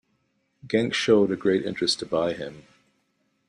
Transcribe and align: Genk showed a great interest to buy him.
Genk 0.65 0.93
showed 0.95 1.29
a 1.29 1.35
great 1.35 1.63
interest 1.63 1.99
to 1.99 2.07
buy 2.07 2.33
him. 2.33 2.63